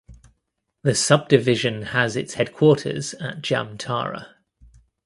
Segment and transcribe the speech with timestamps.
[0.81, 4.29] The subdivision has its headquarters at Jamtara.